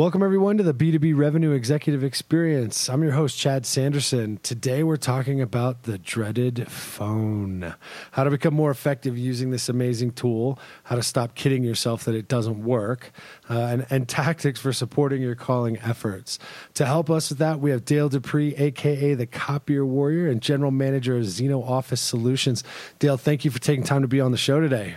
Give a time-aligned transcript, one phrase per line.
[0.00, 2.88] Welcome, everyone, to the B2B Revenue Executive Experience.
[2.88, 4.40] I'm your host, Chad Sanderson.
[4.42, 7.74] Today, we're talking about the dreaded phone,
[8.12, 12.14] how to become more effective using this amazing tool, how to stop kidding yourself that
[12.14, 13.12] it doesn't work,
[13.50, 16.38] uh, and, and tactics for supporting your calling efforts.
[16.76, 20.70] To help us with that, we have Dale Dupree, aka the Copier Warrior, and General
[20.70, 22.64] Manager of Zeno Office Solutions.
[23.00, 24.96] Dale, thank you for taking time to be on the show today.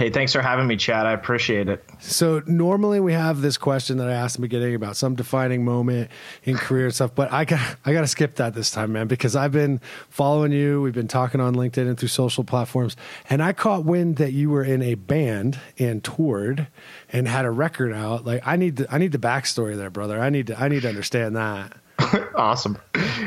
[0.00, 1.04] Hey, thanks for having me, Chad.
[1.04, 1.84] I appreciate it.
[1.98, 5.62] So normally we have this question that I asked in the beginning about some defining
[5.62, 6.10] moment
[6.42, 9.08] in career and stuff, but I got I got to skip that this time, man,
[9.08, 9.78] because I've been
[10.08, 10.80] following you.
[10.80, 12.96] We've been talking on LinkedIn and through social platforms,
[13.28, 16.68] and I caught wind that you were in a band and toured
[17.12, 18.24] and had a record out.
[18.24, 20.18] Like I need the, I need the backstory there, brother.
[20.18, 21.76] I need to I need to understand that.
[22.36, 22.78] awesome.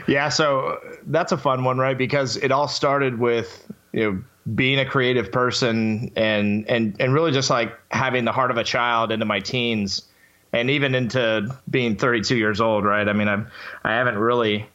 [0.08, 1.96] Yeah, so that's a fun one, right?
[1.96, 4.24] Because it all started with you know
[4.56, 8.64] being a creative person and and and really just like having the heart of a
[8.64, 10.04] child into my teens
[10.52, 13.08] and even into being 32 years old right?
[13.08, 13.48] I mean i'm
[13.84, 14.68] i haven't really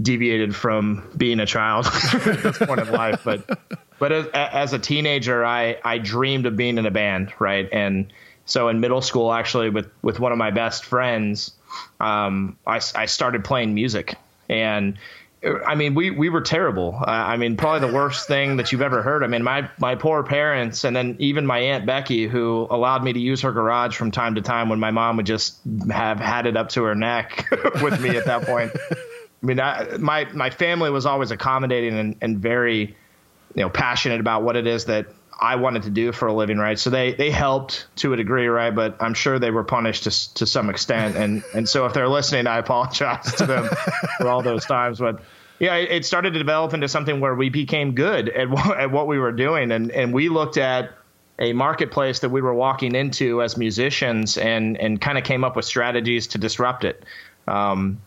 [0.00, 3.58] deviated from being a child at this point in life but
[3.98, 7.68] but as, as a teenager i i dreamed of being in a band right?
[7.72, 8.12] And
[8.44, 11.52] so in middle school actually with with one of my best friends
[11.98, 14.16] um i i started playing music.
[14.50, 14.98] And
[15.44, 16.96] I mean, we we were terrible.
[17.00, 19.22] Uh, I mean, probably the worst thing that you've ever heard.
[19.22, 23.12] I mean, my my poor parents, and then even my aunt Becky, who allowed me
[23.12, 25.58] to use her garage from time to time when my mom would just
[25.90, 27.46] have had it up to her neck
[27.82, 28.72] with me at that point.
[28.74, 32.96] I mean, I, my my family was always accommodating and, and very,
[33.54, 35.08] you know, passionate about what it is that
[35.40, 36.78] I wanted to do for a living, right?
[36.78, 38.74] So they they helped to a degree, right?
[38.74, 42.08] But I'm sure they were punished to to some extent, and and so if they're
[42.08, 43.68] listening, I apologize to them
[44.18, 44.98] for all those times.
[44.98, 45.22] But
[45.58, 49.06] yeah, it started to develop into something where we became good at what, at what
[49.06, 50.92] we were doing, and and we looked at
[51.38, 55.56] a marketplace that we were walking into as musicians, and and kind of came up
[55.56, 57.04] with strategies to disrupt it.
[57.46, 58.00] Um,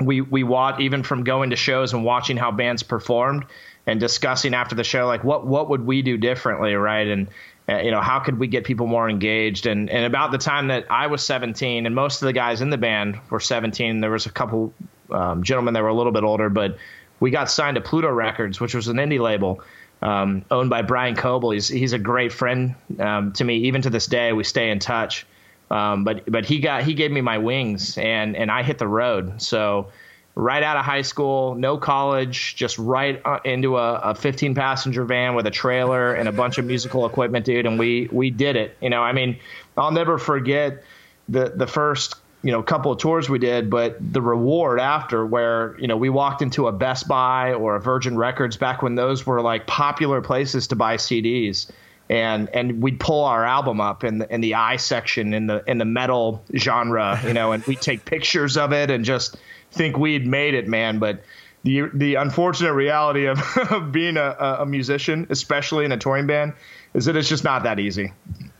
[0.00, 3.44] we we watched even from going to shows and watching how bands performed
[3.86, 7.06] and discussing after the show like what what would we do differently, right?
[7.06, 7.28] And
[7.68, 9.66] uh, you know how could we get people more engaged?
[9.66, 12.70] And and about the time that I was 17, and most of the guys in
[12.70, 14.72] the band were 17, there was a couple
[15.10, 16.76] um, gentlemen that were a little bit older, but
[17.20, 19.62] we got signed to Pluto Records, which was an indie label
[20.02, 21.50] um, owned by Brian Coble.
[21.50, 23.56] He's he's a great friend um, to me.
[23.64, 25.26] Even to this day, we stay in touch.
[25.70, 28.88] Um, but but he got he gave me my wings, and and I hit the
[28.88, 29.42] road.
[29.42, 29.88] So
[30.36, 35.04] right out of high school, no college, just right uh, into a, a 15 passenger
[35.04, 37.66] van with a trailer and a bunch of musical equipment, dude.
[37.66, 38.76] And we we did it.
[38.80, 39.38] You know, I mean,
[39.76, 40.84] I'll never forget
[41.28, 45.76] the the first you know couple of tours we did, but the reward after where
[45.80, 49.26] you know we walked into a Best Buy or a Virgin Records back when those
[49.26, 51.68] were like popular places to buy CDs.
[52.08, 55.64] And and we'd pull our album up in the in the I section in the
[55.66, 59.36] in the metal genre, you know, and we'd take pictures of it and just
[59.72, 61.00] think we'd made it, man.
[61.00, 61.22] But
[61.64, 63.40] the the unfortunate reality of,
[63.70, 66.52] of being a, a musician, especially in a touring band,
[66.94, 68.12] is that it's just not that easy.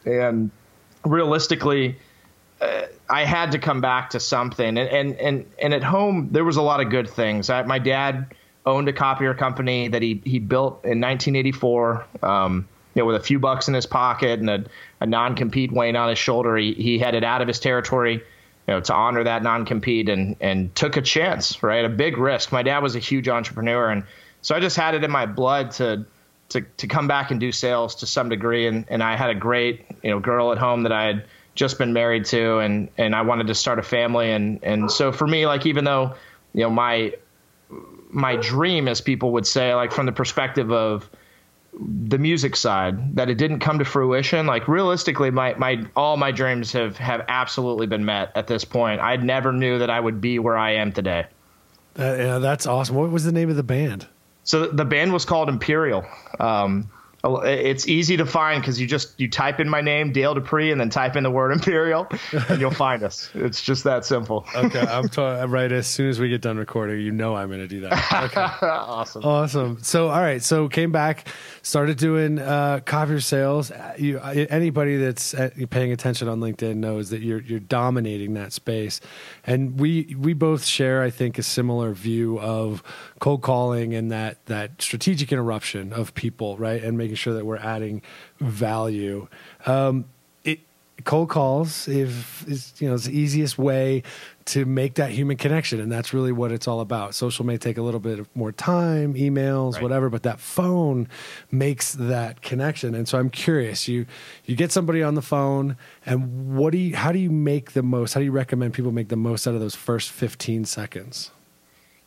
[0.05, 0.51] And
[1.05, 1.97] realistically,
[2.61, 4.79] uh, I had to come back to something.
[4.79, 7.51] And, and, and, and at home, there was a lot of good things.
[7.51, 13.03] I, my dad owned a copier company that he, he built in 1984, um, you
[13.03, 14.65] know, with a few bucks in his pocket and a,
[15.01, 16.57] a non-compete weighing on his shoulder.
[16.57, 18.23] He, he headed out of his territory, you
[18.67, 21.85] know, to honor that non-compete and, and took a chance, right?
[21.85, 22.53] A big risk.
[22.53, 23.91] My dad was a huge entrepreneur.
[23.91, 24.05] And
[24.41, 26.07] so I just had it in my blood to,
[26.49, 28.67] to, to come back and do sales to some degree.
[28.67, 31.25] And, and I had a great, you know, girl at home that I had,
[31.55, 35.11] just been married to and and I wanted to start a family and and so
[35.11, 36.13] for me like even though
[36.53, 37.15] you know my
[38.11, 41.09] my dream as people would say like from the perspective of
[41.79, 46.33] the music side that it didn't come to fruition like realistically my my all my
[46.33, 50.21] dreams have have absolutely been met at this point I never knew that I would
[50.21, 51.27] be where I am today
[51.99, 54.07] uh, yeah that's awesome what was the name of the band
[54.45, 56.07] so the band was called Imperial
[56.41, 56.91] um,
[57.25, 60.81] it's easy to find because you just you type in my name Dale Dupree and
[60.81, 62.07] then type in the word Imperial
[62.49, 63.31] and you'll find us.
[63.35, 64.47] It's just that simple.
[64.55, 65.71] okay, I'm t- right.
[65.71, 68.23] As soon as we get done recording, you know I'm going to do that.
[68.25, 68.41] Okay.
[68.67, 69.83] awesome, awesome.
[69.83, 71.29] So all right, so came back,
[71.67, 73.73] started doing uh, copier sales.
[73.99, 79.01] You, anybody that's uh, paying attention on LinkedIn knows that you're you're dominating that space,
[79.45, 82.85] and we we both share, I think, a similar view of
[83.19, 87.57] cold calling and that that strategic interruption of people, right, and making sure that we're
[87.57, 88.01] adding
[88.39, 89.27] value.
[89.67, 90.05] Um,
[91.05, 94.03] cold calls if is you know it's the easiest way
[94.47, 97.77] to make that human connection and that's really what it's all about social may take
[97.77, 99.83] a little bit more time emails right.
[99.83, 101.09] whatever but that phone
[101.51, 104.07] makes that connection and so i'm curious you
[104.45, 105.77] you get somebody on the phone
[106.07, 108.93] and what do you how do you make the most how do you recommend people
[108.93, 111.31] make the most out of those first 15 seconds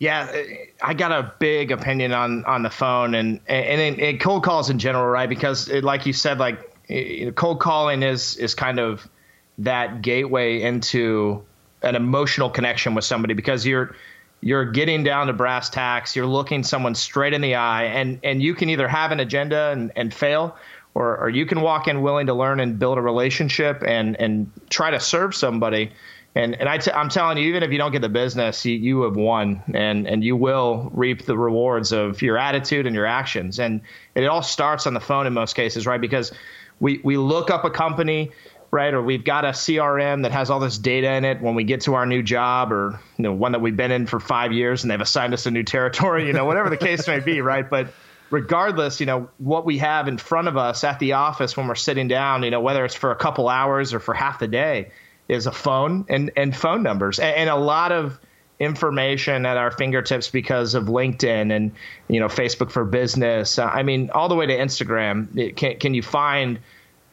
[0.02, 0.34] yeah,
[0.82, 4.80] I got a big opinion on on the phone and and, and cold calls in
[4.80, 5.28] general, right?
[5.28, 9.10] Because it, like you said, like cold calling is is kind of
[9.58, 11.44] that gateway into
[11.82, 13.96] an emotional connection with somebody because you're
[14.42, 18.42] you're getting down to brass tacks you're looking someone straight in the eye and and
[18.42, 20.56] you can either have an agenda and, and fail
[20.96, 24.52] or, or you can walk in willing to learn and build a relationship and and
[24.70, 25.92] try to serve somebody
[26.36, 28.76] and and I t- I'm telling you, even if you don't get the business, you,
[28.76, 33.06] you have won, and and you will reap the rewards of your attitude and your
[33.06, 33.60] actions.
[33.60, 33.82] And
[34.14, 36.00] it all starts on the phone in most cases, right?
[36.00, 36.32] Because
[36.80, 38.32] we we look up a company,
[38.72, 41.64] right, or we've got a CRM that has all this data in it when we
[41.64, 44.52] get to our new job, or you know one that we've been in for five
[44.52, 47.42] years and they've assigned us a new territory, you know, whatever the case may be,
[47.42, 47.70] right?
[47.70, 47.94] But
[48.30, 51.76] regardless, you know, what we have in front of us at the office when we're
[51.76, 54.92] sitting down, you know, whether it's for a couple hours or for half the day
[55.28, 58.20] is a phone and, and phone numbers and, and a lot of
[58.60, 61.72] information at our fingertips because of LinkedIn and
[62.10, 63.58] you know Facebook for Business.
[63.58, 65.36] Uh, I mean, all the way to Instagram.
[65.38, 66.60] It, can can you find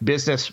[0.03, 0.53] business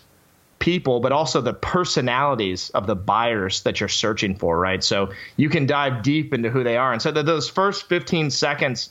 [0.64, 4.82] people, but also the personalities of the buyers that you're searching for, right?
[4.82, 6.90] So you can dive deep into who they are.
[6.90, 8.88] And so those first 15 seconds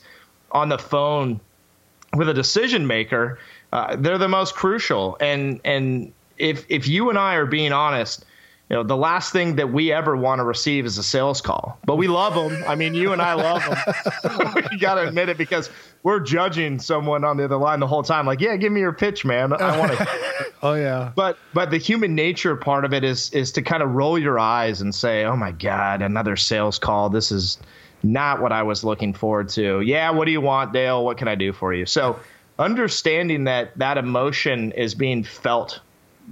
[0.52, 1.40] on the phone
[2.14, 3.40] with a decision maker,
[3.72, 5.16] uh, they're the most crucial.
[5.20, 8.24] And and if if you and I are being honest
[8.70, 11.78] you know, the last thing that we ever want to receive is a sales call.
[11.84, 12.64] But we love them.
[12.66, 14.64] I mean, you and I love them.
[14.72, 15.68] you got to admit it because
[16.02, 18.26] we're judging someone on the other line the whole time.
[18.26, 19.52] Like, yeah, give me your pitch, man.
[19.52, 20.08] I want to.
[20.62, 21.12] oh yeah.
[21.14, 24.38] But but the human nature part of it is is to kind of roll your
[24.38, 27.10] eyes and say, oh my god, another sales call.
[27.10, 27.58] This is
[28.02, 29.82] not what I was looking forward to.
[29.82, 31.04] Yeah, what do you want, Dale?
[31.04, 31.84] What can I do for you?
[31.84, 32.18] So
[32.58, 35.80] understanding that that emotion is being felt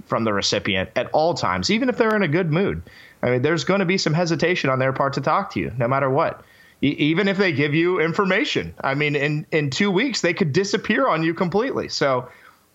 [0.05, 2.81] from the recipient at all times, even if they're in a good mood.
[3.21, 5.71] I mean, there's going to be some hesitation on their part to talk to you,
[5.77, 6.43] no matter what.
[6.81, 10.51] E- even if they give you information, I mean, in in two weeks they could
[10.51, 11.87] disappear on you completely.
[11.87, 12.29] So,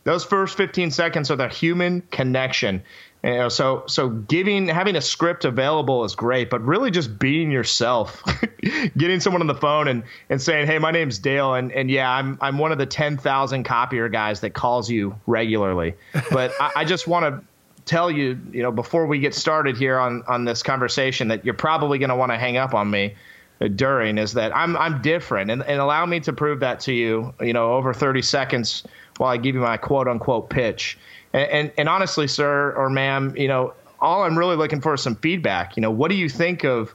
[0.08, 2.82] those first 15 seconds are the human connection,
[3.22, 7.50] you know, so so giving having a script available is great, but really just being
[7.50, 8.22] yourself,
[8.96, 12.10] getting someone on the phone and and saying, "Hey, my name's Dale, and and yeah,
[12.10, 15.94] I'm I'm one of the ten thousand copier guys that calls you regularly,
[16.30, 17.44] but I, I just want to."
[17.84, 21.54] tell you, you know, before we get started here on on this conversation, that you're
[21.54, 23.14] probably going to want to hang up on me
[23.62, 26.92] uh, during is that I'm I'm different, and, and allow me to prove that to
[26.92, 28.84] you, you know, over 30 seconds
[29.18, 30.98] while I give you my quote unquote pitch.
[31.32, 35.02] And, and, and honestly, sir or ma'am, you know, all I'm really looking for is
[35.02, 35.76] some feedback.
[35.76, 36.94] You know, what do you think of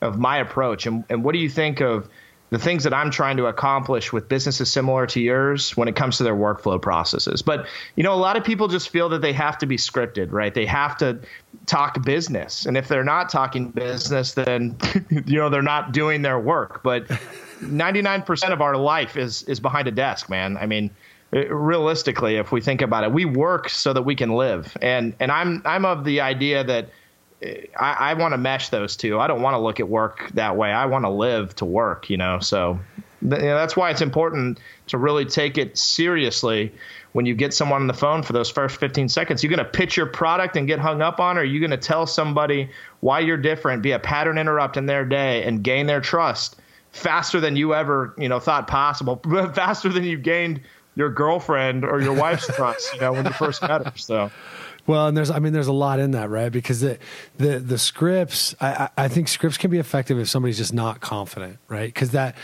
[0.00, 2.08] of my approach, and, and what do you think of
[2.54, 6.18] the things that I'm trying to accomplish with businesses similar to yours when it comes
[6.18, 7.42] to their workflow processes.
[7.42, 7.66] But,
[7.96, 10.54] you know, a lot of people just feel that they have to be scripted, right?
[10.54, 11.18] They have to
[11.66, 12.64] talk business.
[12.66, 14.76] And if they're not talking business, then,
[15.10, 16.84] you know, they're not doing their work.
[16.84, 17.08] But
[17.60, 20.56] 99% of our life is is behind a desk, man.
[20.56, 20.90] I mean,
[21.34, 24.76] realistically, if we think about it, we work so that we can live.
[24.80, 26.88] And and I'm I'm of the idea that
[27.42, 29.18] eh, I, I want to mesh those two.
[29.18, 30.70] I don't want to look at work that way.
[30.70, 32.08] I want to live to work.
[32.08, 32.78] You know, so
[33.28, 36.72] th- you know, that's why it's important to really take it seriously
[37.12, 39.42] when you get someone on the phone for those first 15 seconds.
[39.42, 41.70] You're going to pitch your product and get hung up on, or are you going
[41.70, 42.68] to tell somebody
[43.00, 46.56] why you're different, be a pattern interrupt in their day, and gain their trust
[46.92, 49.20] faster than you ever you know thought possible,
[49.54, 50.60] faster than you gained
[50.94, 53.92] your girlfriend or your wife's trust, you know, when you first met her.
[53.96, 54.30] So.
[54.86, 56.52] Well, and there's, I mean, there's a lot in that, right?
[56.52, 56.98] Because the
[57.38, 61.58] the the scripts, I, I think scripts can be effective if somebody's just not confident,
[61.68, 61.92] right?
[61.92, 62.36] Because that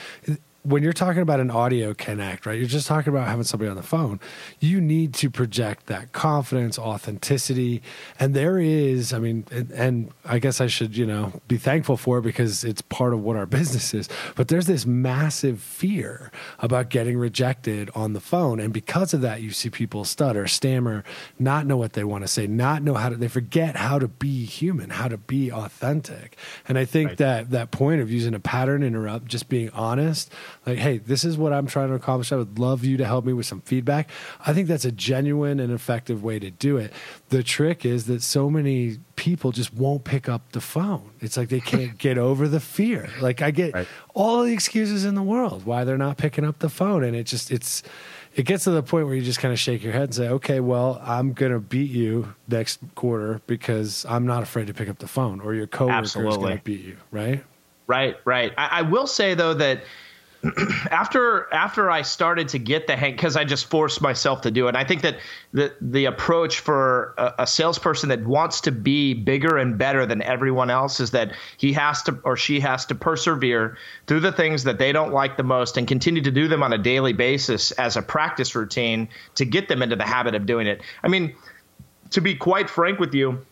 [0.63, 2.59] when you're talking about an audio connect, right?
[2.59, 4.21] You're just talking about having somebody on the phone.
[4.59, 7.83] You need to project that confidence, authenticity,
[8.19, 11.97] and there is, I mean, and, and, I guess I should, you know, be thankful
[11.97, 14.09] for it because it's part of what our business is.
[14.37, 19.41] But there's this massive fear about getting rejected on the phone, and because of that,
[19.41, 21.05] you see people stutter, stammer,
[21.39, 23.17] not know what they want to say, not know how to.
[23.17, 26.37] They forget how to be human, how to be authentic.
[26.69, 27.19] And I think right.
[27.19, 30.31] that that point of using a pattern interrupt, just being honest
[30.67, 32.33] like, hey, this is what I'm trying to accomplish.
[32.33, 34.11] I would love you to help me with some feedback.
[34.47, 36.93] I think that's a genuine and effective way to do it.
[37.31, 41.11] The trick is that so many people just won't pick up the phone.
[41.21, 43.09] It's like they can't get over the fear.
[43.21, 43.89] Like I get right.
[44.15, 47.25] all the excuses in the world why they're not picking up the phone, and it
[47.25, 47.83] just it's
[48.37, 50.29] it gets to the point where you just kind of shake your head and say,
[50.29, 54.89] okay, well, I'm going to beat you next quarter because I'm not afraid to pick
[54.89, 57.43] up the phone or your coworker is going to beat you, right?
[57.87, 58.53] Right, right.
[58.57, 59.83] I, I will say though that
[60.91, 64.69] after after I started to get the hang, because I just forced myself to do
[64.69, 64.77] it.
[64.77, 65.19] I think that
[65.53, 70.23] the the approach for a, a, salesperson that wants to be bigger and better than
[70.23, 74.65] everyone else is that he has to or she has to persevere through the things
[74.65, 77.73] that they don't like the most and continue to do them on a daily basis
[77.73, 80.81] as a practice routine to get them into the habit of doing it.
[81.03, 81.35] I mean,
[82.11, 83.45] to be quite frank with you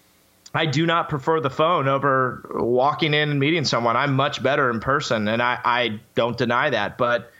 [0.55, 3.97] I do not prefer the phone over walking in and meeting someone.
[3.97, 6.97] I'm much better in person, and I, I don't deny that.
[6.97, 7.31] But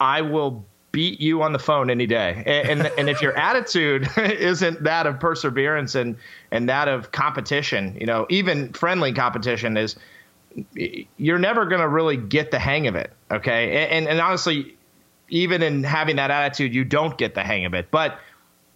[0.00, 2.42] I will beat you on the phone any day.
[2.46, 6.16] And and, and if your attitude isn't that of perseverance and
[6.50, 9.96] and that of competition, you know, even friendly competition is,
[11.16, 13.12] you're never going to really get the hang of it.
[13.30, 14.76] Okay, and and honestly,
[15.28, 17.90] even in having that attitude, you don't get the hang of it.
[17.90, 18.18] But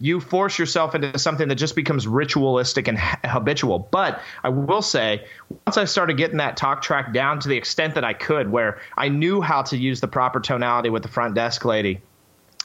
[0.03, 3.79] you force yourself into something that just becomes ritualistic and habitual.
[3.79, 5.25] But I will say,
[5.65, 8.81] once I started getting that talk track down to the extent that I could, where
[8.97, 12.01] I knew how to use the proper tonality with the front desk lady.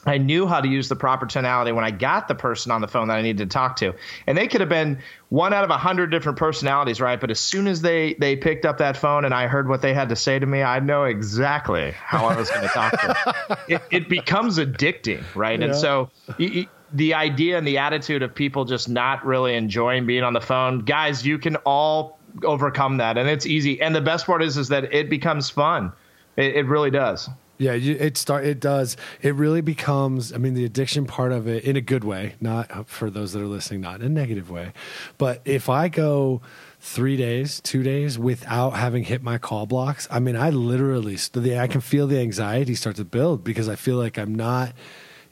[0.05, 2.89] I knew how to use the proper tonality when I got the person on the
[2.89, 3.93] phone that I needed to talk to.
[4.27, 7.19] And they could have been one out of a hundred different personalities, right?
[7.19, 9.93] But as soon as they they picked up that phone and I heard what they
[9.93, 13.07] had to say to me, I know exactly how I was going to talk to
[13.07, 13.57] them.
[13.69, 15.59] It, it, becomes addicting, right?
[15.59, 15.67] Yeah.
[15.67, 20.23] And so you, the idea and the attitude of people just not really enjoying being
[20.23, 23.81] on the phone, guys, you can all overcome that, and it's easy.
[23.81, 25.91] And the best part is, is that it becomes fun.
[26.37, 27.29] It, it really does.
[27.57, 28.45] Yeah, it start.
[28.45, 28.95] It does.
[29.21, 30.31] It really becomes.
[30.31, 33.41] I mean, the addiction part of it in a good way, not for those that
[33.41, 34.71] are listening, not in a negative way.
[35.17, 36.41] But if I go
[36.79, 41.17] three days, two days without having hit my call blocks, I mean, I literally,
[41.57, 44.71] I can feel the anxiety start to build because I feel like I'm not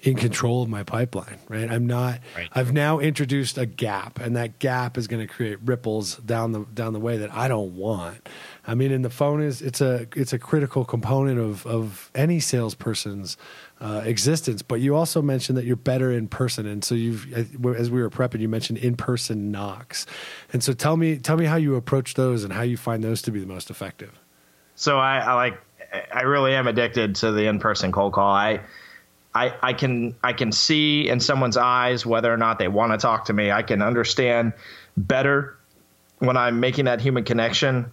[0.04, 1.70] in control of my pipeline, right?
[1.70, 2.20] I'm not.
[2.36, 2.50] Right.
[2.54, 6.66] I've now introduced a gap, and that gap is going to create ripples down the
[6.74, 8.30] down the way that I don't want.
[8.66, 12.40] I mean, and the phone is it's a it's a critical component of of any
[12.40, 13.38] salesperson's
[13.82, 14.62] uh, existence.
[14.62, 18.10] But you also mentioned that you're better in person, and so you've as we were
[18.12, 20.06] prepping, you mentioned in person knocks,
[20.54, 23.24] and so tell me tell me how you approach those and how you find those
[23.24, 24.20] to be the most effective.
[24.76, 25.60] So I, I like
[26.14, 28.32] I really am addicted to the in person cold call.
[28.32, 28.62] I
[29.34, 32.98] I, I can I can see in someone's eyes whether or not they want to
[32.98, 33.52] talk to me.
[33.52, 34.54] I can understand
[34.96, 35.56] better
[36.20, 37.92] when I'm making that human connection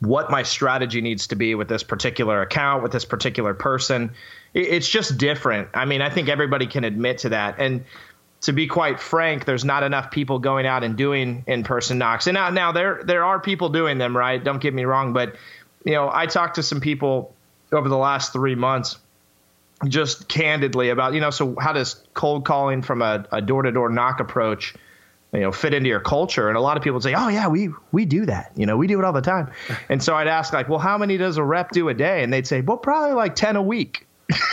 [0.00, 4.10] what my strategy needs to be with this particular account, with this particular person.
[4.52, 5.68] It's just different.
[5.74, 7.56] I mean, I think everybody can admit to that.
[7.58, 7.84] And
[8.42, 12.26] to be quite frank, there's not enough people going out and doing in-person knocks.
[12.26, 14.42] And now, now there there are people doing them, right?
[14.42, 15.34] Don't get me wrong, but
[15.84, 17.32] you know, I talked to some people
[17.72, 18.98] over the last three months
[19.88, 23.90] just candidly about you know so how does cold calling from a door to door
[23.90, 24.74] knock approach
[25.32, 26.48] you know fit into your culture?
[26.48, 28.52] And a lot of people would say oh yeah we we do that.
[28.56, 29.50] You know we do it all the time.
[29.88, 32.22] And so i'd ask like well how many does a rep do a day?
[32.22, 34.06] And they'd say well probably like 10 a week.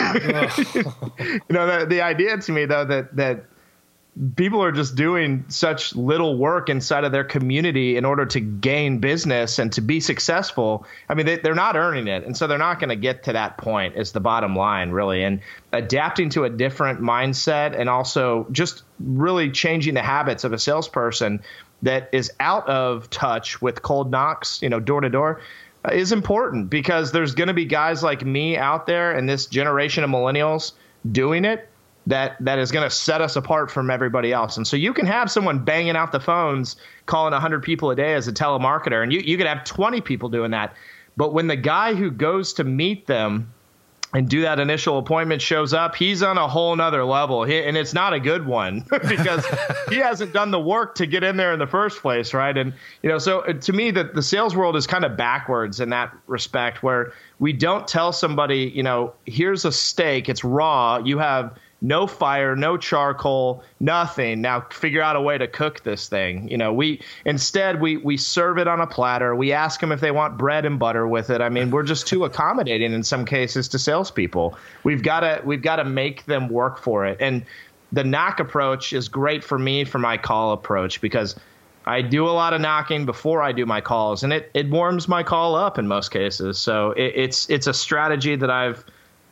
[1.18, 3.44] You know the, the idea to me though that that
[4.36, 8.98] people are just doing such little work inside of their community in order to gain
[8.98, 10.86] business and to be successful.
[11.08, 12.24] I mean, they, are not earning it.
[12.24, 15.24] And so they're not going to get to that point, is the bottom line, really.
[15.24, 15.40] And
[15.72, 21.40] adapting to a different mindset and also just really changing the habits of a salesperson
[21.80, 25.40] that is out of touch with cold knocks, you know, door to door.
[25.84, 29.46] Uh, is important because there's going to be guys like me out there and this
[29.46, 30.72] generation of millennials
[31.10, 31.68] doing it
[32.06, 34.56] that that is going to set us apart from everybody else.
[34.56, 38.14] And so you can have someone banging out the phones, calling 100 people a day
[38.14, 40.74] as a telemarketer, and you, you could have 20 people doing that.
[41.16, 43.52] But when the guy who goes to meet them
[44.14, 47.44] and do that initial appointment shows up, he's on a whole nother level.
[47.44, 49.46] He, and it's not a good one because
[49.88, 52.56] he hasn't done the work to get in there in the first place, right?
[52.56, 55.80] And, you know, so uh, to me, the, the sales world is kind of backwards
[55.80, 60.98] in that respect where we don't tell somebody, you know, here's a steak, it's raw,
[60.98, 64.40] you have– no fire, no charcoal, nothing.
[64.40, 66.48] Now figure out a way to cook this thing.
[66.48, 69.34] You know, we instead we we serve it on a platter.
[69.34, 71.40] We ask them if they want bread and butter with it.
[71.40, 74.56] I mean, we're just too accommodating in some cases to salespeople.
[74.84, 77.18] We've got to we've got to make them work for it.
[77.20, 77.44] And
[77.90, 81.36] the knock approach is great for me for my call approach because
[81.84, 85.08] I do a lot of knocking before I do my calls, and it, it warms
[85.08, 86.58] my call up in most cases.
[86.58, 88.84] So it, it's it's a strategy that I've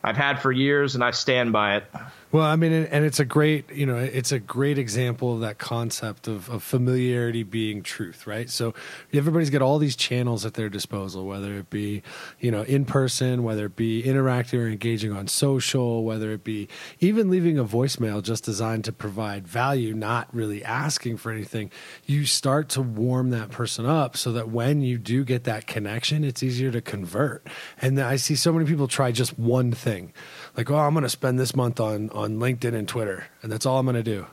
[0.03, 1.85] I've had for years, and I stand by it.
[2.31, 5.57] Well, I mean, and it's a great, you know, it's a great example of that
[5.57, 8.49] concept of, of, familiarity being truth, right?
[8.49, 8.73] So
[9.11, 12.03] everybody's got all these channels at their disposal, whether it be,
[12.39, 16.69] you know, in person, whether it be interacting or engaging on social, whether it be
[17.01, 21.69] even leaving a voicemail just designed to provide value, not really asking for anything.
[22.05, 26.23] You start to warm that person up so that when you do get that connection,
[26.23, 27.45] it's easier to convert.
[27.81, 30.13] And I see so many people try just one thing
[30.57, 33.65] like, oh, I'm going to spend this month on on LinkedIn and Twitter, and that's
[33.65, 34.27] all I'm going to do.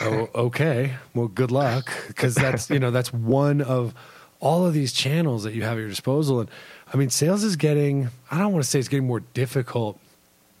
[0.00, 0.96] oh, okay.
[1.14, 3.94] Well, good luck, because that's you know that's one of
[4.40, 6.40] all of these channels that you have at your disposal.
[6.40, 6.50] And
[6.92, 8.08] I mean, sales is getting.
[8.30, 9.98] I don't want to say it's getting more difficult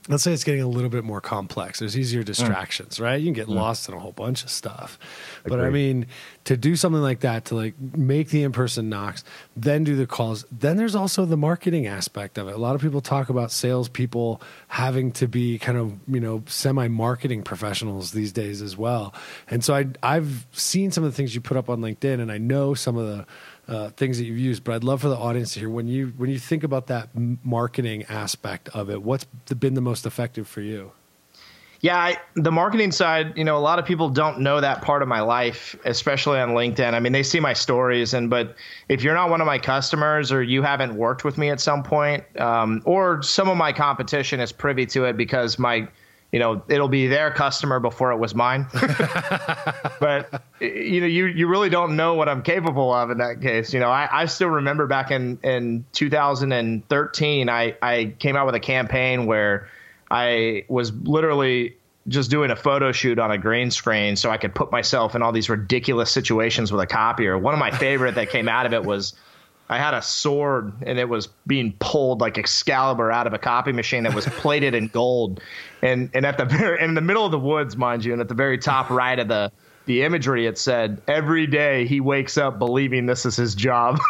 [0.08, 1.78] let's say it's getting a little bit more complex.
[1.78, 2.26] There's easier mm.
[2.26, 3.04] distractions, mm.
[3.04, 3.16] right?
[3.16, 3.54] You can get mm.
[3.54, 4.98] lost in a whole bunch of stuff.
[5.44, 5.56] Agreed.
[5.56, 6.06] But I mean,
[6.44, 9.22] to do something like that, to like make the in person knocks,
[9.56, 12.54] then do the calls, then there's also the marketing aspect of it.
[12.54, 16.88] A lot of people talk about salespeople having to be kind of, you know, semi
[16.88, 19.14] marketing professionals these days as well.
[19.48, 22.32] And so I, I've seen some of the things you put up on LinkedIn, and
[22.32, 23.26] I know some of the
[23.68, 24.64] uh, things that you've used.
[24.64, 27.10] But I'd love for the audience to hear when you when you think about that
[27.44, 29.02] marketing aspect of it.
[29.02, 29.24] What's
[29.58, 30.92] been the most effective for you?
[31.80, 35.00] Yeah, I, the marketing side, you know, a lot of people don't know that part
[35.00, 36.92] of my life, especially on LinkedIn.
[36.92, 38.56] I mean, they see my stories, and but
[38.88, 41.84] if you're not one of my customers or you haven't worked with me at some
[41.84, 45.86] point, um, or some of my competition is privy to it because my
[46.32, 48.66] you know it'll be their customer before it was mine.
[50.00, 53.74] But you know you you really don't know what i'm capable of in that case.
[53.74, 58.54] You know i, I still remember back in in 2013 i i came out with
[58.54, 59.68] a campaign where
[60.08, 64.54] i was literally just doing a photo shoot on a green screen so i could
[64.54, 67.36] put myself in all these ridiculous situations with a copier.
[67.36, 69.14] One of my favorite that came out of it was
[69.68, 73.72] I had a sword and it was being pulled like Excalibur out of a copy
[73.72, 75.40] machine that was plated in gold.
[75.82, 78.28] And and at the very in the middle of the woods, mind you, and at
[78.28, 79.52] the very top right of the
[79.84, 83.98] the imagery it said every day he wakes up believing this is his job.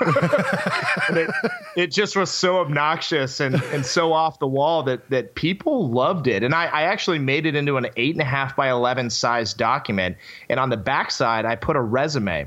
[1.11, 1.31] It,
[1.75, 6.27] it, just was so obnoxious and, and so off the wall that that people loved
[6.27, 6.43] it.
[6.43, 9.55] And I, I actually made it into an eight and a half by 11 size
[9.55, 10.19] document.
[10.51, 12.47] And on the backside i put a resume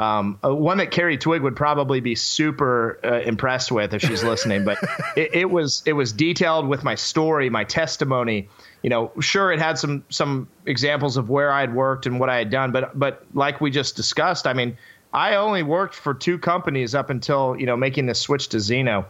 [0.00, 4.24] um, uh, one that Carrie Twig would probably be super uh, impressed with if she's
[4.24, 4.64] listening.
[4.64, 4.78] But
[5.16, 8.48] it, it, was it was detailed with my story, my testimony.
[8.82, 12.30] You know, sure, it had some some examples of where I had worked and what
[12.30, 14.78] I had done, but but like we just discussed, I mean,
[15.12, 19.04] I only worked for two companies up until you know making the switch to Zeno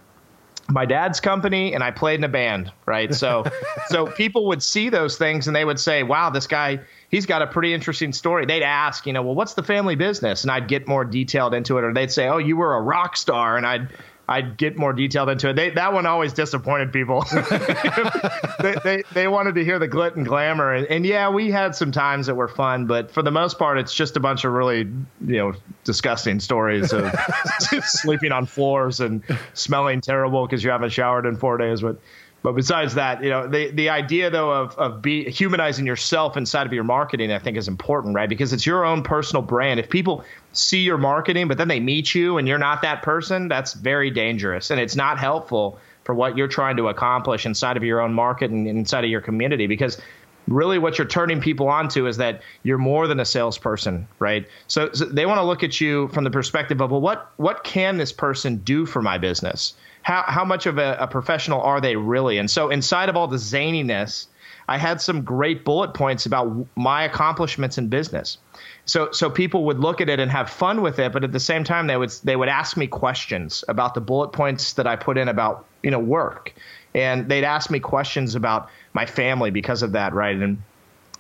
[0.68, 3.12] my dad's company and I played in a band, right?
[3.12, 3.44] So
[3.88, 7.42] so people would see those things and they would say, "Wow, this guy, he's got
[7.42, 10.68] a pretty interesting story." They'd ask, you know, "Well, what's the family business?" And I'd
[10.68, 13.66] get more detailed into it or they'd say, "Oh, you were a rock star." And
[13.66, 13.88] I'd
[14.30, 15.56] I'd get more detailed into it.
[15.56, 17.22] They, that one always disappointed people.
[18.60, 20.72] they, they, they, wanted to hear the glit and glamour.
[20.72, 23.76] And, and, yeah, we had some times that were fun, but for the most part,
[23.76, 24.88] it's just a bunch of really,
[25.26, 27.12] you know, disgusting stories of
[27.82, 31.80] sleeping on floors and smelling terrible because you haven't showered in four days.
[31.80, 32.00] But
[32.42, 36.66] but besides that, you know, the the idea though of of be humanizing yourself inside
[36.66, 38.28] of your marketing, I think, is important, right?
[38.28, 39.78] Because it's your own personal brand.
[39.78, 43.48] If people see your marketing, but then they meet you and you're not that person,
[43.48, 47.84] that's very dangerous, and it's not helpful for what you're trying to accomplish inside of
[47.84, 49.66] your own market and inside of your community.
[49.66, 50.00] Because
[50.48, 54.46] really, what you're turning people onto is that you're more than a salesperson, right?
[54.66, 57.64] So, so they want to look at you from the perspective of, well, what what
[57.64, 59.74] can this person do for my business?
[60.02, 62.38] How how much of a, a professional are they really?
[62.38, 64.26] And so inside of all the zaniness,
[64.68, 68.38] I had some great bullet points about my accomplishments in business.
[68.84, 71.40] So so people would look at it and have fun with it, but at the
[71.40, 74.96] same time they would they would ask me questions about the bullet points that I
[74.96, 76.54] put in about you know work,
[76.94, 80.36] and they'd ask me questions about my family because of that, right?
[80.36, 80.62] And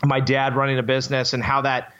[0.04, 1.92] my dad running a business and how that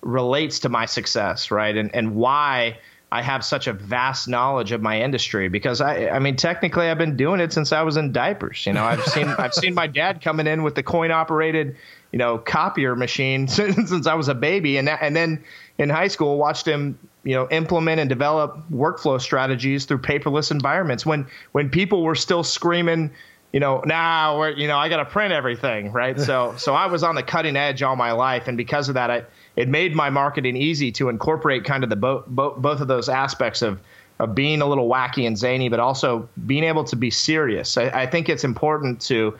[0.00, 1.76] relates to my success, right?
[1.76, 2.78] And and why
[3.12, 6.96] I have such a vast knowledge of my industry because I, I mean, technically, I've
[6.96, 8.64] been doing it since I was in diapers.
[8.64, 11.76] You know, I've seen, I've seen my dad coming in with the coin operated,
[12.10, 15.44] you know, copier machine since I was a baby, and that, and then
[15.76, 21.04] in high school, watched him, you know, implement and develop workflow strategies through paperless environments
[21.04, 23.10] when when people were still screaming
[23.52, 26.18] you know, now we're, you know, I got to print everything, right?
[26.18, 29.10] So, so I was on the cutting edge all my life, and because of that,
[29.10, 29.24] I,
[29.56, 33.08] it made my marketing easy to incorporate kind of the bo- bo- both of those
[33.08, 33.80] aspects of
[34.18, 37.76] of being a little wacky and zany, but also being able to be serious.
[37.76, 39.36] I, I think it's important to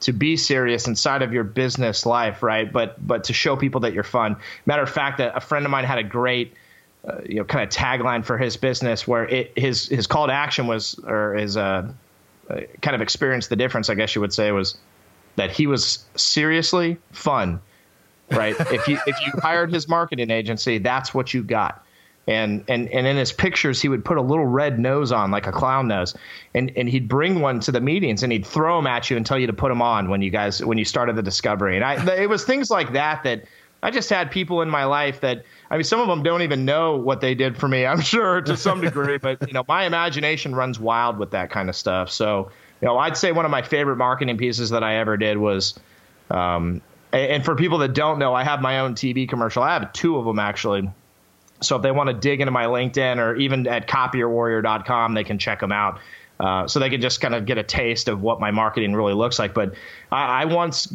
[0.00, 2.72] to be serious inside of your business life, right?
[2.72, 4.36] But but to show people that you're fun.
[4.66, 6.54] Matter of fact, a, a friend of mine had a great
[7.06, 10.32] uh, you know kind of tagline for his business where it, his his call to
[10.32, 11.90] action was or his uh,
[12.48, 14.76] uh, kind of experience the difference, I guess you would say, was
[15.36, 17.60] that he was seriously fun,
[18.32, 18.54] right?
[18.72, 21.84] if you if you hired his marketing agency, that's what you got.
[22.26, 25.46] And, and and in his pictures, he would put a little red nose on, like
[25.46, 26.14] a clown nose,
[26.54, 29.26] and and he'd bring one to the meetings, and he'd throw them at you and
[29.26, 31.76] tell you to put them on when you guys when you started the discovery.
[31.76, 33.44] And I, it was things like that that
[33.82, 36.64] I just had people in my life that I mean, some of them don't even
[36.64, 37.86] know what they did for me.
[37.86, 41.68] I'm sure to some degree, but you know, my imagination runs wild with that kind
[41.68, 42.10] of stuff.
[42.10, 45.38] So, you know, I'd say one of my favorite marketing pieces that I ever did
[45.38, 45.78] was,
[46.30, 46.80] um,
[47.12, 49.62] and for people that don't know, I have my own TV commercial.
[49.62, 50.90] I have two of them actually.
[51.60, 55.38] So if they want to dig into my LinkedIn or even at copierwarrior.com, they can
[55.38, 55.98] check them out.
[56.38, 59.12] Uh, so they can just kind of get a taste of what my marketing really
[59.12, 59.52] looks like.
[59.52, 59.74] But
[60.10, 60.92] I, I once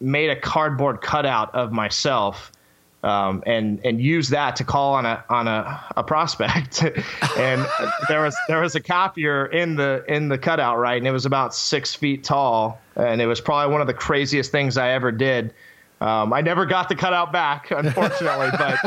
[0.00, 2.52] made a cardboard cutout of myself
[3.02, 6.82] um, and and use that to call on a on a, a prospect.
[7.36, 7.66] and
[8.08, 11.26] there was there was a copier in the in the cutout right, and it was
[11.26, 15.12] about six feet tall, and it was probably one of the craziest things I ever
[15.12, 15.54] did.
[16.00, 18.78] Um, I never got the cutout back, unfortunately, but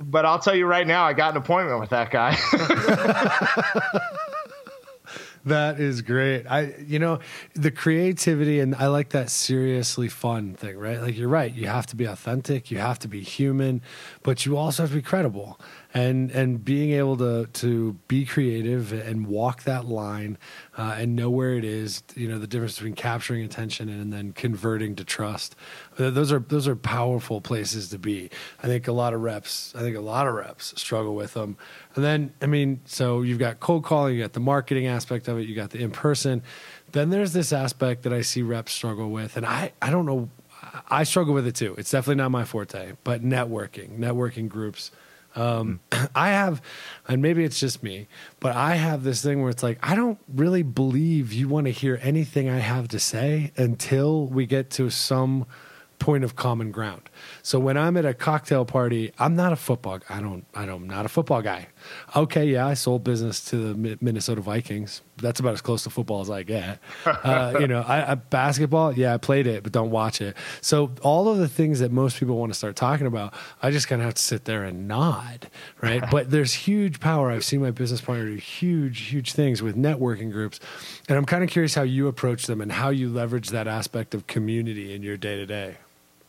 [0.00, 2.36] but I'll tell you right now, I got an appointment with that guy.
[5.44, 6.46] That is great.
[6.46, 7.20] I, you know,
[7.54, 11.00] the creativity and I like that seriously fun thing, right?
[11.00, 11.52] Like you're right.
[11.52, 12.70] You have to be authentic.
[12.70, 13.80] You have to be human,
[14.22, 15.58] but you also have to be credible
[15.92, 20.38] and and being able to to be creative and walk that line
[20.78, 24.32] uh, and know where it is you know the difference between capturing attention and then
[24.32, 25.56] converting to trust
[26.08, 28.30] those are those are powerful places to be.
[28.62, 31.56] I think a lot of reps i think a lot of reps struggle with them.
[31.94, 35.38] And then i mean so you've got cold calling you got the marketing aspect of
[35.38, 36.42] it you got the in person
[36.92, 40.28] then there's this aspect that i see reps struggle with and i i don't know
[40.88, 41.74] I struggle with it too.
[41.78, 44.90] It's definitely not my forte, but networking, networking groups,
[45.34, 45.80] um,
[46.14, 46.62] I have,
[47.08, 48.08] and maybe it's just me,
[48.40, 51.72] but I have this thing where it's like, I don't really believe you want to
[51.72, 55.46] hear anything I have to say until we get to some
[56.00, 57.08] point of common ground.
[57.42, 60.00] So when I'm at a cocktail party, I'm not a football.
[60.08, 60.44] I don't.
[60.54, 60.82] I don't.
[60.82, 61.68] I'm not a football guy.
[62.16, 65.02] Okay, yeah, I sold business to the Minnesota Vikings.
[65.18, 66.80] That's about as close to football as I get.
[67.04, 68.94] Uh, you know, I, I, basketball.
[68.94, 70.36] Yeah, I played it, but don't watch it.
[70.62, 73.86] So all of the things that most people want to start talking about, I just
[73.86, 75.48] kind of have to sit there and nod,
[75.80, 76.02] right?
[76.10, 77.30] but there's huge power.
[77.30, 80.58] I've seen my business partner do huge, huge things with networking groups,
[81.08, 84.14] and I'm kind of curious how you approach them and how you leverage that aspect
[84.14, 85.76] of community in your day to day.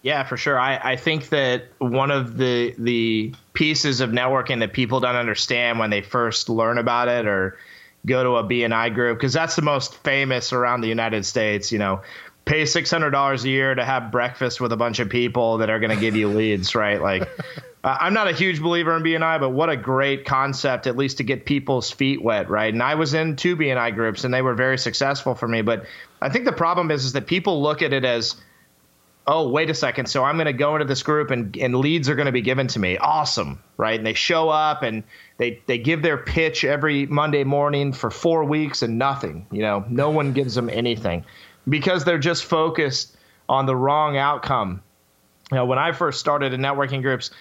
[0.04, 0.60] Yeah, for sure.
[0.60, 5.78] I, I think that one of the the pieces of networking that people don't understand
[5.78, 7.58] when they first learn about it or
[8.06, 11.78] go to a BNI group, because that's the most famous around the United States, you
[11.78, 12.02] know,
[12.46, 15.70] pay six hundred dollars a year to have breakfast with a bunch of people that
[15.70, 17.00] are going to give you leads, right?
[17.00, 17.30] Like,
[17.84, 21.18] uh, I'm not a huge believer in BNI, but what a great concept, at least
[21.18, 22.74] to get people's feet wet, right?
[22.74, 25.62] And I was in two BNI groups, and they were very successful for me.
[25.62, 25.86] But
[26.22, 28.36] I think the problem is, is that people look at it as
[29.28, 30.08] oh, wait a second.
[30.08, 32.42] So I'm going to go into this group and, and leads are going to be
[32.42, 32.98] given to me.
[32.98, 33.62] Awesome.
[33.78, 33.98] Right.
[33.98, 35.04] And they show up and
[35.38, 39.46] they, they give their pitch every Monday morning for four weeks and nothing.
[39.52, 41.26] You know, no one gives them anything
[41.70, 43.16] because they're just focused
[43.48, 44.82] on the wrong outcome.
[45.52, 47.32] You know, when I first started in networking groups,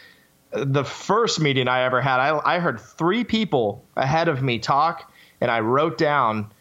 [0.50, 5.10] the first meeting I ever had, I, I heard three people ahead of me talk
[5.40, 6.52] and I wrote down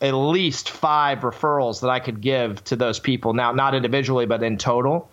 [0.00, 3.32] at least five referrals that I could give to those people.
[3.32, 5.10] Now, not individually, but in total.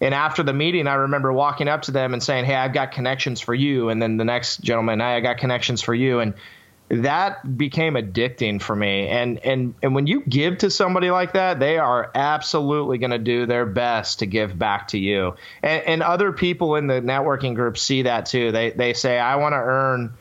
[0.00, 2.92] And after the meeting, I remember walking up to them and saying, Hey, I've got
[2.92, 3.88] connections for you.
[3.88, 6.20] And then the next gentleman, hey, I got connections for you.
[6.20, 6.34] And
[6.88, 9.08] that became addicting for me.
[9.08, 13.18] And and and when you give to somebody like that, they are absolutely going to
[13.18, 15.34] do their best to give back to you.
[15.62, 18.52] And, and other people in the networking group see that too.
[18.52, 20.14] They they say, I want to earn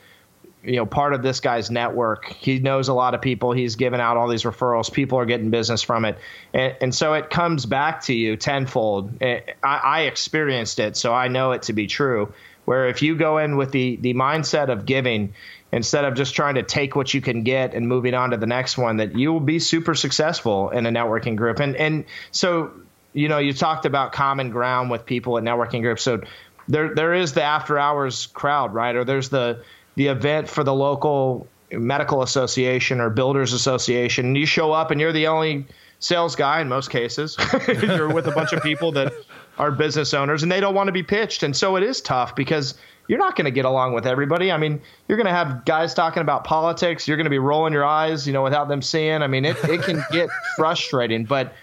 [0.67, 2.25] you know part of this guy's network.
[2.25, 3.53] He knows a lot of people.
[3.53, 4.91] He's given out all these referrals.
[4.91, 6.17] People are getting business from it,
[6.53, 9.21] and, and so it comes back to you tenfold.
[9.21, 12.33] Eh, I, I experienced it, so I know it to be true.
[12.65, 15.33] Where if you go in with the the mindset of giving
[15.71, 18.47] instead of just trying to take what you can get and moving on to the
[18.47, 21.59] next one, that you will be super successful in a networking group.
[21.59, 22.71] And and so
[23.13, 26.03] you know you talked about common ground with people at networking groups.
[26.03, 26.21] So
[26.67, 28.95] there there is the after hours crowd, right?
[28.97, 29.63] Or there's the
[29.97, 34.27] the event for the local medical association or builders association.
[34.27, 35.65] And you show up and you're the only
[35.99, 37.35] sales guy in most cases.
[37.67, 39.11] you're with a bunch of people that
[39.57, 41.41] are business owners and they don't want to be pitched.
[41.41, 42.75] And so it is tough because
[43.07, 44.51] you're not going to get along with everybody.
[44.51, 47.07] I mean, you're going to have guys talking about politics.
[47.07, 49.23] You're going to be rolling your eyes, you know, without them seeing.
[49.23, 51.25] I mean, it, it can get frustrating.
[51.25, 51.55] But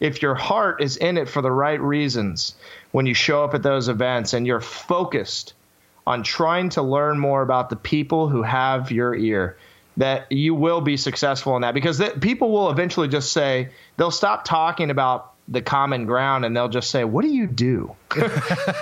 [0.00, 2.54] if your heart is in it for the right reasons,
[2.92, 5.52] when you show up at those events and you're focused
[6.06, 9.56] on trying to learn more about the people who have your ear.
[9.98, 11.74] that you will be successful in that.
[11.74, 16.56] Because th- people will eventually just say they'll stop talking about the common ground and
[16.56, 17.94] they'll just say what do you do?
[18.16, 18.22] You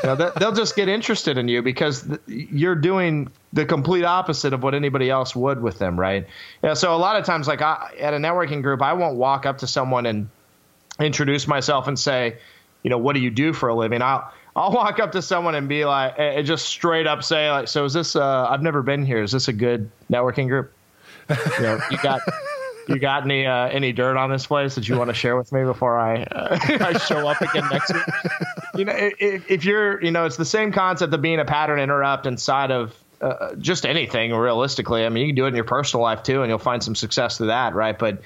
[0.04, 4.62] know, they'll just get interested in you because th- you're doing the complete opposite of
[4.62, 6.26] what anybody else would with them right?
[6.62, 9.46] Yeah so a lot of times like I, at a networking group i won't walk
[9.46, 10.28] up to someone and
[11.00, 12.36] introduce myself and say
[12.82, 14.00] you know what do you do for a living?
[14.02, 17.68] I'll I'll walk up to someone and be like, and just straight up say like,
[17.68, 18.16] so is this?
[18.16, 19.22] Uh, I've never been here.
[19.22, 20.72] Is this a good networking group?
[21.28, 22.20] You know, you got
[22.88, 25.52] you got any uh, any dirt on this place that you want to share with
[25.52, 28.02] me before I uh, I show up again next week?
[28.74, 31.78] You know, if, if, you're, you know, it's the same concept of being a pattern
[31.78, 34.32] interrupt inside of uh, just anything.
[34.32, 36.82] Realistically, I mean, you can do it in your personal life too, and you'll find
[36.82, 37.98] some success through that, right?
[37.98, 38.22] But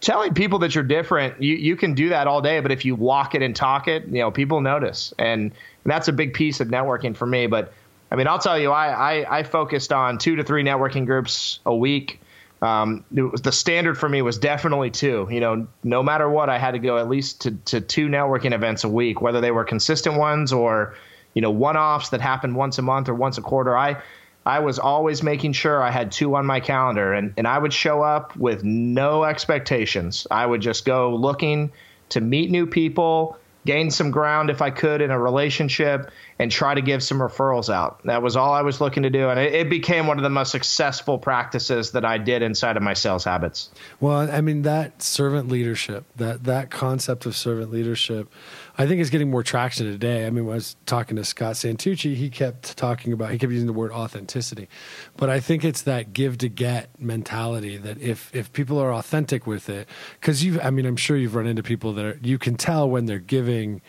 [0.00, 2.94] telling people that you're different, you, you can do that all day, but if you
[2.94, 5.12] walk it and talk it, you know, people notice.
[5.18, 5.52] And
[5.84, 7.46] that's a big piece of networking for me.
[7.46, 7.72] But
[8.10, 8.88] I mean, I'll tell you, I,
[9.20, 12.20] I, I focused on two to three networking groups a week.
[12.62, 15.28] Um, was, the standard for me was definitely two.
[15.30, 18.52] You know, no matter what, I had to go at least to, to two networking
[18.52, 20.94] events a week, whether they were consistent ones or,
[21.34, 23.76] you know, one offs that happened once a month or once a quarter.
[23.76, 24.02] I,
[24.50, 27.72] I was always making sure I had two on my calendar, and, and I would
[27.72, 30.26] show up with no expectations.
[30.28, 31.70] I would just go looking
[32.08, 36.10] to meet new people, gain some ground if I could in a relationship,
[36.40, 38.02] and try to give some referrals out.
[38.06, 39.28] That was all I was looking to do.
[39.28, 42.82] And it, it, became one of the most successful practices that I did inside of
[42.82, 43.70] my sales habits.
[44.00, 48.28] Well, I mean, that servant leadership, that, that concept of servant leadership,
[48.78, 50.26] I think is getting more traction today.
[50.26, 53.52] I mean, when I was talking to Scott Santucci, he kept talking about, he kept
[53.52, 54.68] using the word authenticity.
[55.16, 59.46] But I think it's that give to get mentality that if, if people are authentic
[59.46, 59.88] with it,
[60.20, 62.88] because you, I mean, I'm sure you've run into people that are, you can tell
[62.88, 63.82] when they're giving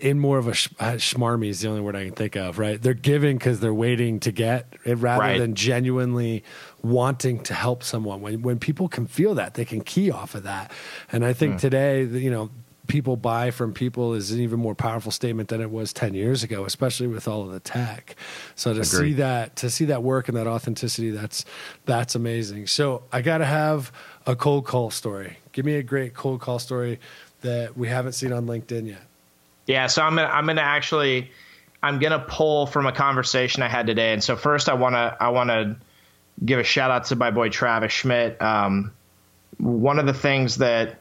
[0.00, 2.58] in more of a sh- uh, schmarmy is the only word I can think of,
[2.58, 2.80] right?
[2.80, 5.38] They're giving because they're waiting to get it rather right.
[5.38, 6.42] than genuinely
[6.82, 8.20] wanting to help someone.
[8.20, 10.72] When, when people can feel that, they can key off of that.
[11.12, 11.60] And I think mm.
[11.60, 12.50] today, you know,
[12.86, 16.42] people buy from people is an even more powerful statement than it was 10 years
[16.42, 18.16] ago especially with all of the tech
[18.54, 18.86] so to Agreed.
[18.86, 21.44] see that to see that work and that authenticity that's
[21.84, 23.92] that's amazing so i got to have
[24.26, 26.98] a cold call story give me a great cold call story
[27.42, 29.02] that we haven't seen on linkedin yet
[29.66, 31.30] yeah, so I'm gonna I'm gonna actually
[31.82, 34.12] I'm gonna pull from a conversation I had today.
[34.12, 35.76] And so first I wanna I wanna
[36.44, 38.40] give a shout out to my boy Travis Schmidt.
[38.40, 38.92] Um,
[39.58, 41.00] one of the things that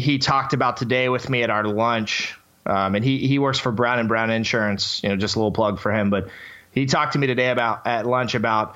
[0.00, 2.36] he talked about today with me at our lunch,
[2.66, 5.02] um, and he he works for Brown and Brown Insurance.
[5.02, 6.28] You know, just a little plug for him, but
[6.72, 8.74] he talked to me today about at lunch about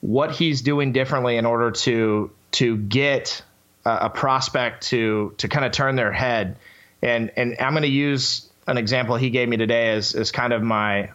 [0.00, 3.42] what he's doing differently in order to to get
[3.84, 6.56] a, a prospect to to kind of turn their head
[7.02, 10.52] and and I'm going to use an example he gave me today as as kind
[10.52, 11.10] of my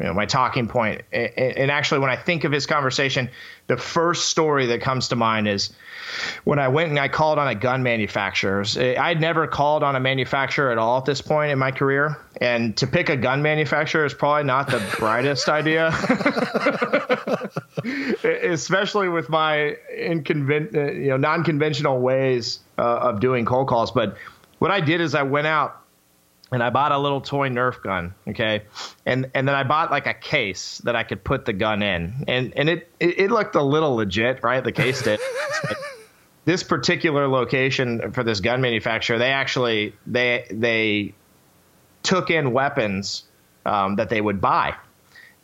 [0.00, 1.02] you know, my talking point.
[1.12, 3.30] And actually, when I think of his conversation,
[3.66, 5.72] the first story that comes to mind is
[6.44, 8.64] when I went and I called on a gun manufacturer.
[8.76, 12.18] I'd never called on a manufacturer at all at this point in my career.
[12.40, 15.88] And to pick a gun manufacturer is probably not the brightest idea,
[18.52, 23.92] especially with my inconven- you know, non-conventional ways uh, of doing cold calls.
[23.92, 24.16] But
[24.58, 25.83] what I did is I went out
[26.52, 28.62] and I bought a little toy Nerf gun, okay,
[29.06, 32.24] and and then I bought like a case that I could put the gun in,
[32.28, 34.62] and and it it, it looked a little legit, right?
[34.62, 35.20] The case did.
[36.44, 41.14] this particular location for this gun manufacturer, they actually they they
[42.02, 43.24] took in weapons
[43.64, 44.74] um, that they would buy,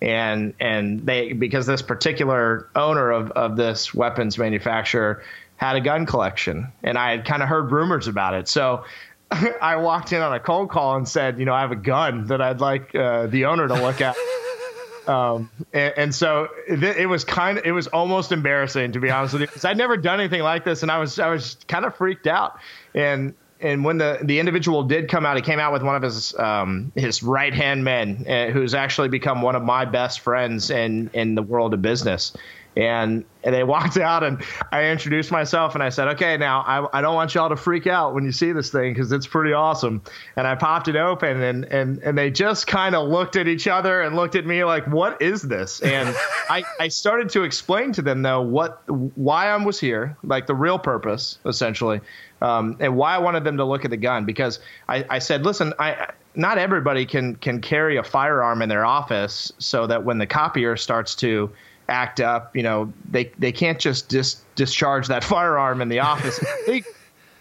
[0.03, 5.23] and and they because this particular owner of of this weapons manufacturer
[5.57, 8.85] had a gun collection, and I had kind of heard rumors about it, so
[9.61, 12.27] I walked in on a cold call and said, you know, I have a gun
[12.27, 14.17] that I'd like uh, the owner to look at.
[15.07, 19.11] um, and, and, so it, it, was kind of, it was almost embarrassing to be
[19.11, 21.57] honest with you, because I'd never done anything like this, and I was, I was
[21.69, 22.59] kind of freaked out.
[22.95, 26.03] And and when the the individual did come out, he came out with one of
[26.03, 30.71] his um, his right hand men, uh, who's actually become one of my best friends
[30.71, 32.33] in in the world of business.
[32.77, 36.99] And, and they walked out and I introduced myself and I said, okay, now I,
[36.99, 39.53] I don't want y'all to freak out when you see this thing because it's pretty
[39.53, 40.03] awesome.
[40.37, 43.67] And I popped it open and, and, and they just kind of looked at each
[43.67, 45.81] other and looked at me like, what is this?
[45.81, 46.15] And
[46.51, 50.55] I, I started to explain to them though what, why I was here, like the
[50.55, 52.01] real purpose essentially.
[52.43, 55.45] Um, and why I wanted them to look at the gun because I, I said,
[55.45, 60.19] listen, I, not everybody can, can carry a firearm in their office so that when
[60.19, 61.51] the copier starts to,
[61.91, 62.55] act up.
[62.57, 66.43] You know, they they can't just dis- discharge that firearm in the office.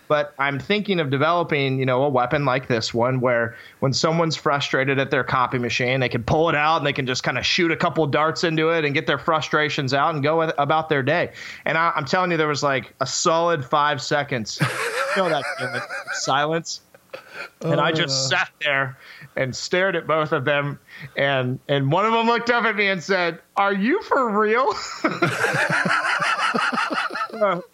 [0.08, 4.36] but I'm thinking of developing, you know, a weapon like this one where when someone's
[4.36, 7.38] frustrated at their copy machine, they can pull it out and they can just kind
[7.38, 10.90] of shoot a couple darts into it and get their frustrations out and go about
[10.90, 11.32] their day.
[11.64, 14.60] And I, am telling you, there was like a solid five seconds.
[15.16, 15.44] you know that
[16.14, 16.82] silence.
[17.62, 18.38] And I just uh.
[18.38, 18.98] sat there
[19.36, 20.80] and stared at both of them,
[21.18, 24.74] and and one of them looked up at me and said, "Are you for real?"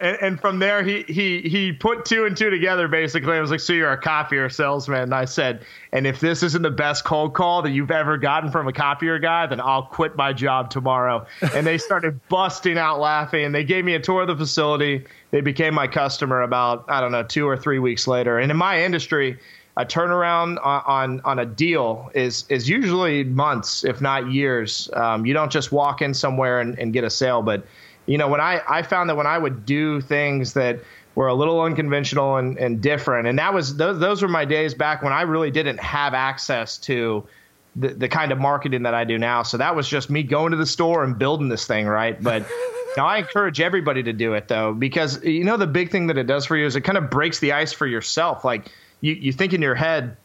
[0.00, 2.88] and, from there, he he he put two and two together.
[2.88, 6.42] Basically, I was like, "So you're a copier salesman?" And I said, "And if this
[6.42, 9.84] isn't the best cold call that you've ever gotten from a copier guy, then I'll
[9.84, 14.00] quit my job tomorrow." And they started busting out laughing, and they gave me a
[14.00, 15.04] tour of the facility.
[15.30, 18.38] They became my customer about I don't know two or three weeks later.
[18.38, 19.38] And in my industry,
[19.76, 24.88] a turnaround on, on, on a deal is is usually months, if not years.
[24.94, 27.66] Um, you don't just walk in somewhere and, and get a sale, but
[28.06, 30.78] you know, when I, I found that when I would do things that
[31.14, 34.74] were a little unconventional and, and different, and that was those, those were my days
[34.74, 37.26] back when I really didn't have access to
[37.74, 39.42] the, the kind of marketing that I do now.
[39.42, 42.20] So that was just me going to the store and building this thing, right?
[42.22, 42.46] But
[42.96, 46.16] now I encourage everybody to do it though, because you know the big thing that
[46.16, 48.44] it does for you is it kind of breaks the ice for yourself.
[48.44, 50.16] Like you, you think in your head,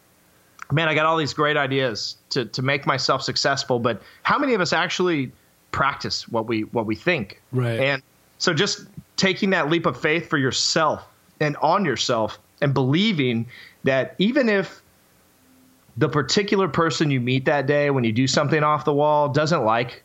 [0.72, 4.54] man, I got all these great ideas to to make myself successful, but how many
[4.54, 5.32] of us actually
[5.72, 7.42] practice what we what we think.
[7.52, 7.80] Right.
[7.80, 8.04] And
[8.38, 8.86] so just
[9.18, 11.04] taking that leap of faith for yourself
[11.40, 13.48] and on yourself and believing
[13.84, 14.82] that even if
[15.98, 19.66] the particular person you meet that day when you do something off the wall doesn't
[19.66, 20.04] like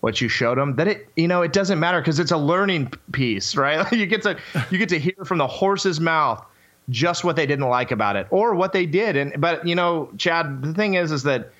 [0.00, 2.92] what you showed them that it you know it doesn't matter because it's a learning
[3.12, 4.36] piece right you get to
[4.70, 6.44] you get to hear from the horse's mouth
[6.88, 9.16] just what they didn't like about it or what they did.
[9.16, 11.52] And but you know chad the thing is is that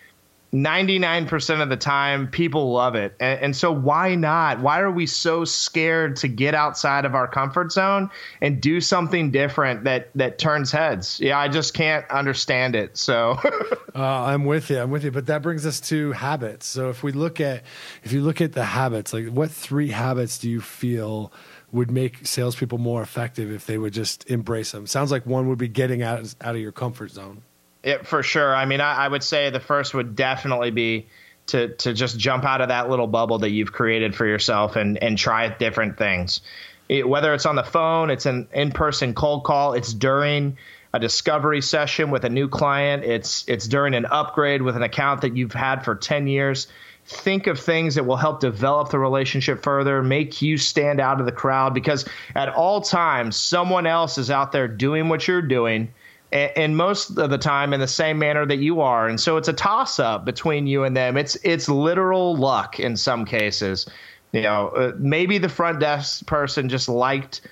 [0.52, 3.14] 99% of the time people love it.
[3.20, 4.60] And, and, so why not?
[4.60, 8.10] Why are we so scared to get outside of our comfort zone
[8.42, 11.18] and do something different that that turns heads?
[11.20, 12.96] Yeah i just can't understand it.
[12.96, 13.38] So.
[13.94, 14.78] Uh, i'm with you.
[14.78, 15.10] I'm with you.
[15.10, 16.66] But that brings us to habits.
[16.66, 17.62] So if we look at
[18.02, 21.30] if you look at the habits like what three habits do you feel
[21.72, 25.58] would make salespeople more effective if they would just embrace them sounds like one would
[25.58, 27.42] be getting out, out of your comfort zone
[27.82, 28.54] it, for sure.
[28.54, 31.06] I mean, I, I, would say the first would definitely be
[31.46, 35.02] to to just jump out of that little bubble that you've created for yourself and
[35.02, 36.40] and try different things.
[36.88, 40.58] It, whether it's on the phone, it's an in-person cold call, it's during
[40.92, 45.22] a discovery session with a new client, it's it's during an upgrade with an account
[45.22, 46.68] that you've had for 10 years.
[47.04, 51.26] Think of things that will help develop the relationship further, make you stand out of
[51.26, 55.92] the crowd because at all times someone else is out there doing what you're doing
[56.32, 59.06] and most of the time in the same manner that you are.
[59.06, 61.16] And so it's a toss up between you and them.
[61.16, 63.86] It's it's literal luck in some cases.
[64.32, 67.42] You know, uh, maybe the front desk person just liked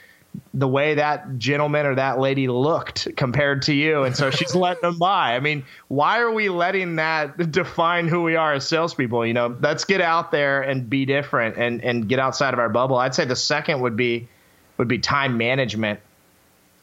[0.55, 4.83] the way that gentleman or that lady looked compared to you, and so she's letting
[4.83, 5.35] them by.
[5.35, 9.27] I mean, why are we letting that define who we are as salespeople?
[9.27, 12.69] You know, let's get out there and be different and and get outside of our
[12.69, 12.97] bubble.
[12.97, 14.29] I'd say the second would be
[14.79, 16.01] would be time management.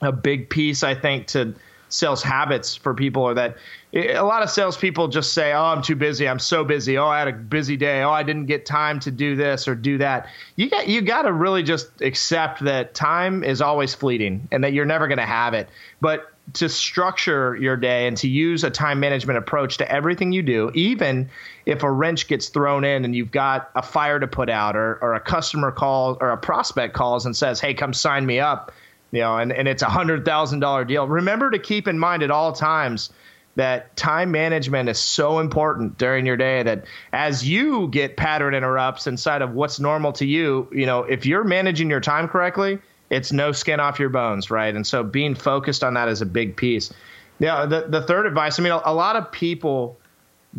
[0.01, 1.55] A big piece, I think, to
[1.89, 3.57] sales habits for people are that
[3.93, 6.27] a lot of salespeople just say, "Oh, I'm too busy.
[6.27, 6.97] I'm so busy.
[6.97, 8.03] Oh, I had a busy day.
[8.03, 11.23] Oh, I didn't get time to do this or do that." You got you got
[11.23, 15.25] to really just accept that time is always fleeting and that you're never going to
[15.25, 15.69] have it.
[16.01, 20.41] But to structure your day and to use a time management approach to everything you
[20.41, 21.29] do, even
[21.65, 24.97] if a wrench gets thrown in and you've got a fire to put out or,
[25.01, 28.71] or a customer calls or a prospect calls and says, Hey, come sign me up
[29.11, 31.07] you know, and, and it's a hundred thousand dollar deal.
[31.07, 33.11] Remember to keep in mind at all times
[33.55, 39.07] that time management is so important during your day that as you get pattern interrupts
[39.07, 42.77] inside of what's normal to you, you know, if you're managing your time correctly,
[43.09, 44.75] it's no skin off your bones, right?
[44.75, 46.93] And so being focused on that is a big piece.
[47.39, 49.97] Yeah, the, the third advice, I mean, a, a lot of people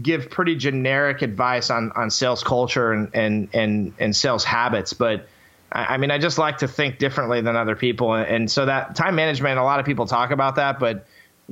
[0.01, 5.29] give pretty generic advice on, on sales culture and, and, and, and sales habits, but
[5.71, 9.15] I mean, I just like to think differently than other people, and so that time
[9.15, 9.59] management.
[9.59, 11.07] A lot of people talk about that, but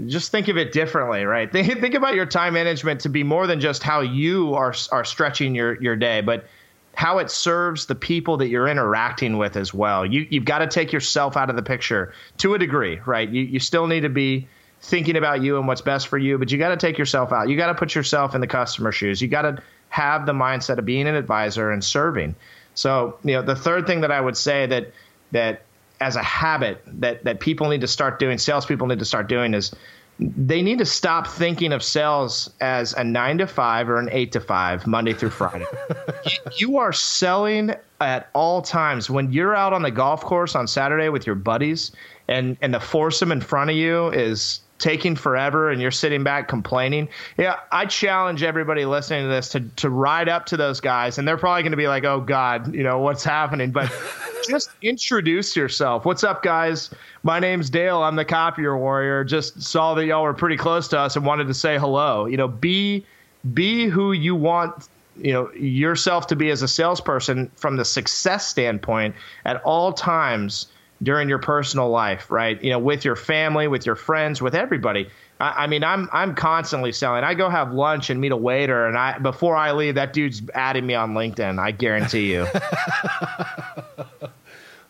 [0.06, 1.50] just think of it differently, right?
[1.52, 5.04] Think, think about your time management to be more than just how you are are
[5.04, 6.46] stretching your your day, but
[6.94, 10.06] how it serves the people that you're interacting with as well.
[10.06, 13.28] You you've got to take yourself out of the picture to a degree, right?
[13.28, 14.48] You you still need to be
[14.80, 17.48] thinking about you and what's best for you, but you got to take yourself out.
[17.48, 19.20] You got to put yourself in the customer shoes.
[19.20, 22.34] You got to have the mindset of being an advisor and serving.
[22.76, 24.92] So, you know, the third thing that I would say that
[25.32, 25.62] that
[26.00, 29.54] as a habit that that people need to start doing, salespeople need to start doing
[29.54, 29.74] is
[30.18, 34.32] they need to stop thinking of sales as a nine to five or an eight
[34.32, 35.66] to five, Monday through Friday.
[36.56, 39.10] you, are selling at all times.
[39.10, 41.92] When you're out on the golf course on Saturday with your buddies
[42.28, 46.48] and and the foursome in front of you is taking forever and you're sitting back
[46.48, 47.08] complaining.
[47.38, 51.26] Yeah, I challenge everybody listening to this to to ride up to those guys and
[51.26, 53.92] they're probably going to be like, "Oh god, you know, what's happening?" But
[54.48, 56.04] just introduce yourself.
[56.04, 56.90] What's up, guys?
[57.22, 58.02] My name's Dale.
[58.02, 59.24] I'm the copier warrior.
[59.24, 62.26] Just saw that y'all were pretty close to us and wanted to say hello.
[62.26, 63.06] You know, be
[63.54, 68.46] be who you want you know yourself to be as a salesperson from the success
[68.46, 69.14] standpoint
[69.44, 70.66] at all times
[71.02, 72.62] during your personal life, right?
[72.62, 75.10] You know, with your family, with your friends, with everybody.
[75.40, 77.24] I, I, mean, I'm I'm constantly selling.
[77.24, 80.42] I go have lunch and meet a waiter, and I before I leave, that dude's
[80.54, 81.58] adding me on LinkedIn.
[81.58, 82.46] I guarantee you.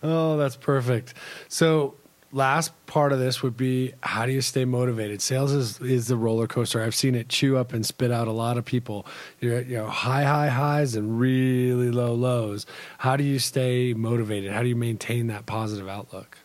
[0.02, 1.14] oh, that's perfect.
[1.48, 1.94] So
[2.32, 5.22] last part of this would be how do you stay motivated?
[5.22, 6.82] Sales is is the roller coaster.
[6.82, 9.06] I've seen it chew up and spit out a lot of people.
[9.40, 12.66] You're you know high high highs and really low lows.
[12.98, 14.52] How do you stay motivated?
[14.52, 16.38] How do you maintain that positive outlook?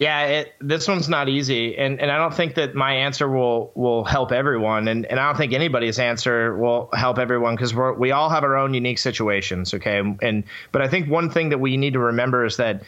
[0.00, 3.70] Yeah, it, this one's not easy, and and I don't think that my answer will
[3.74, 7.92] will help everyone, and and I don't think anybody's answer will help everyone because we
[7.92, 9.98] we all have our own unique situations, okay?
[10.22, 12.82] And but I think one thing that we need to remember is that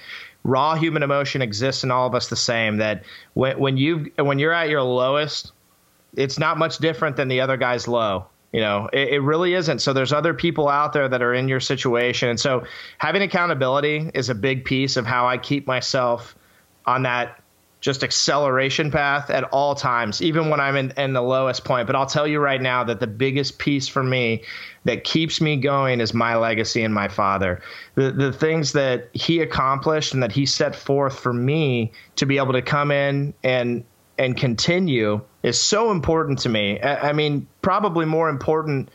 [0.44, 2.78] raw human emotion exists in all of us the same.
[2.78, 5.52] That when when you when you're at your lowest,
[6.16, 8.26] it's not much different than the other guy's low.
[8.52, 9.78] You know, it, it, really isn't.
[9.78, 12.64] So there's other people out there that are in your situation, and so
[12.98, 16.36] having accountability is a big piece of how I keep myself
[16.84, 17.41] on that
[17.82, 21.88] just acceleration path at all times, even when I'm in, in, the lowest point.
[21.88, 24.44] But I'll tell you right now that the biggest piece for me
[24.84, 27.60] that keeps me going is my legacy and my father.
[27.96, 32.38] The, the things that he accomplished and that he set forth for me to be
[32.38, 33.84] able to come in and
[34.18, 36.80] and continue is so important to me.
[36.80, 38.90] I, I mean, probably more important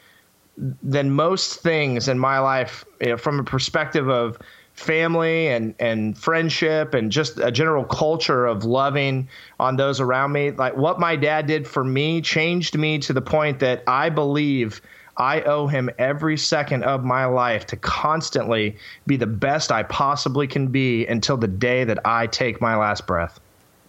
[0.58, 4.40] than most things in my life you know, from a perspective of
[4.78, 9.28] family and and friendship and just a general culture of loving
[9.60, 13.22] on those around me like what my dad did for me changed me to the
[13.22, 14.80] point that I believe
[15.18, 20.46] I owe him every second of my life to constantly be the best I possibly
[20.48, 23.40] can be until the day that I take my last breath.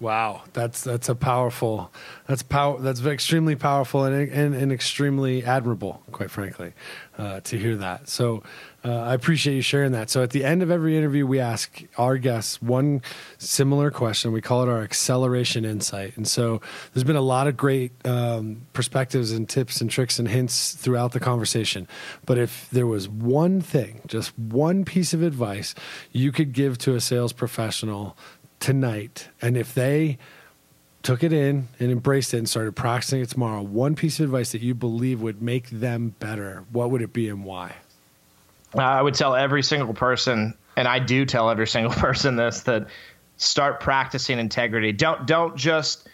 [0.00, 1.92] Wow, that's that's a powerful,
[2.28, 6.72] that's power, that's extremely powerful and and, and extremely admirable, quite frankly,
[7.18, 8.08] uh, to hear that.
[8.08, 8.44] So,
[8.84, 10.08] uh, I appreciate you sharing that.
[10.08, 13.02] So, at the end of every interview, we ask our guests one
[13.36, 14.30] similar question.
[14.30, 16.16] We call it our acceleration insight.
[16.16, 16.60] And so,
[16.92, 21.10] there's been a lot of great um, perspectives and tips and tricks and hints throughout
[21.10, 21.88] the conversation.
[22.24, 25.74] But if there was one thing, just one piece of advice
[26.12, 28.16] you could give to a sales professional
[28.60, 30.18] tonight, and if they
[31.02, 34.52] took it in and embraced it and started practicing it tomorrow, one piece of advice
[34.52, 37.74] that you believe would make them better, what would it be and why?
[38.76, 42.88] I would tell every single person, and I do tell every single person this, that
[43.36, 44.92] start practicing integrity.
[44.92, 46.08] Don't don't just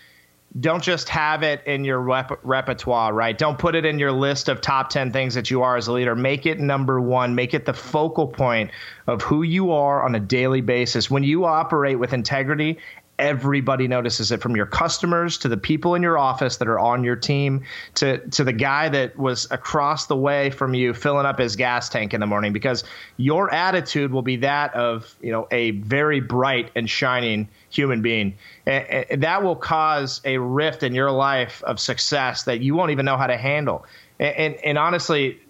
[0.61, 3.37] don't just have it in your rep- repertoire, right?
[3.37, 5.93] Don't put it in your list of top 10 things that you are as a
[5.93, 6.15] leader.
[6.15, 7.35] Make it number one.
[7.35, 8.71] Make it the focal point
[9.09, 11.11] of who you are on a daily basis.
[11.11, 12.79] When you operate with integrity
[13.19, 17.05] everybody notices it from your customers to the people in your office that are on
[17.05, 17.63] your team
[17.95, 21.89] to to the guy that was across the way from you filling up his gas
[21.89, 22.83] tank in the morning because
[23.17, 28.35] your attitude will be that of you know a very bright and shining human being.
[28.67, 32.91] And, and that will cause a rift in your life of success that you won't
[32.91, 33.85] even know how to handle.
[34.19, 35.41] And, and, and honestly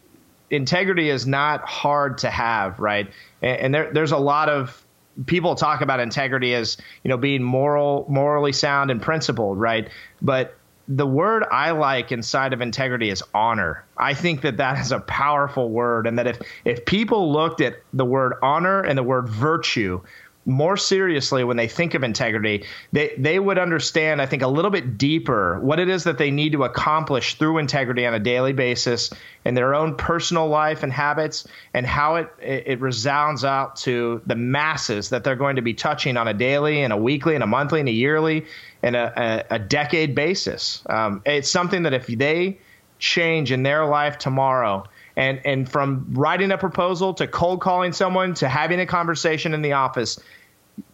[0.51, 3.11] integrity is not hard to have right?
[3.43, 4.84] And, there, there's a lot of
[5.27, 9.89] people talk about integrity as you know being moral morally sound and principled right?
[10.21, 10.57] But
[10.87, 13.85] the word i like inside of integrity is honor.
[13.97, 17.77] I think that that is a powerful word and that if if people looked at
[17.93, 20.03] the word honor and the word virtue
[20.47, 24.71] more seriously when they think of integrity, they, they would understand, I think, a little
[24.71, 28.53] bit deeper what it is that they need to accomplish through integrity on a daily
[28.53, 29.11] basis
[29.45, 34.35] in their own personal life and habits, and how it, it resounds out to the
[34.35, 37.47] masses that they're going to be touching on a daily and a weekly and a
[37.47, 38.47] monthly and a yearly
[38.83, 40.83] and a, a, a decade basis.
[40.87, 42.59] Um, it's something that if they
[42.99, 44.85] change in their life tomorrow,
[45.17, 49.63] and and from writing a proposal to cold calling someone to having a conversation in
[49.63, 50.19] the office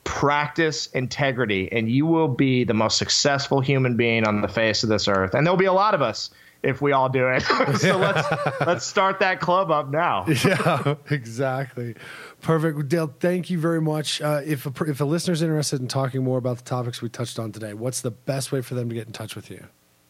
[0.05, 4.89] practice integrity and you will be the most successful human being on the face of
[4.89, 5.35] this earth.
[5.35, 6.31] And there'll be a lot of us
[6.63, 7.43] if we all do it.
[7.79, 10.27] So let's let's start that club up now.
[10.27, 11.95] Yeah exactly.
[12.41, 12.89] Perfect.
[12.89, 14.21] Dale thank you very much.
[14.21, 17.39] Uh, if a, if a listener's interested in talking more about the topics we touched
[17.39, 19.65] on today what's the best way for them to get in touch with you?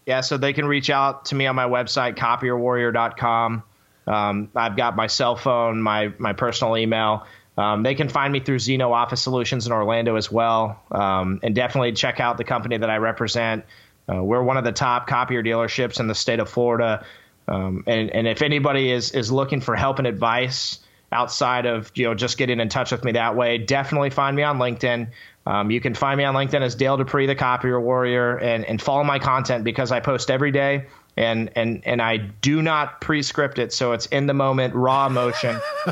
[0.06, 3.62] Yeah so they can reach out to me on my website copierwarrior.com
[4.06, 7.26] um, I've got my cell phone, my my personal email.
[7.58, 10.82] Um, they can find me through Zeno Office Solutions in Orlando as well.
[10.90, 13.64] Um, and definitely check out the company that I represent.
[14.10, 17.04] Uh, we're one of the top copier dealerships in the state of Florida.
[17.48, 20.80] Um, and, and if anybody is, is looking for help and advice
[21.12, 24.42] outside of you know just getting in touch with me that way, definitely find me
[24.42, 25.08] on LinkedIn.
[25.46, 28.80] Um, you can find me on LinkedIn as Dale Dupree, the Copier Warrior, and, and
[28.80, 30.86] follow my content because I post every day
[31.16, 35.60] and and and I do not pre-script it, so it's in the moment, raw emotion,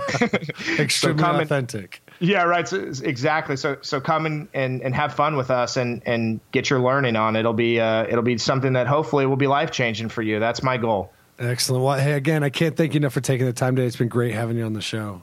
[0.78, 2.02] extremely so authentic.
[2.20, 2.66] And, yeah, right.
[2.66, 3.56] So, exactly.
[3.56, 7.16] So so come and, and and have fun with us and and get your learning
[7.16, 7.36] on.
[7.36, 10.40] It'll be uh, it'll be something that hopefully will be life changing for you.
[10.40, 11.12] That's my goal.
[11.38, 11.84] Excellent.
[11.84, 13.86] Well, hey, again, I can't thank you enough for taking the time today.
[13.86, 15.22] It's been great having you on the show.